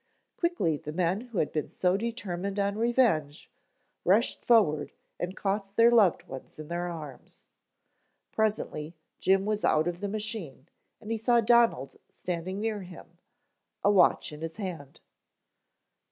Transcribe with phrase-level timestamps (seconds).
[0.35, 3.51] Quickly the men who had been so determined on revenge,
[4.03, 7.43] rushed forward and caught their loved ones in their arms.
[8.31, 10.67] Presently Jim was out of the machine
[10.99, 13.19] and he saw Donald standing near him,
[13.83, 15.01] a watch in his hand.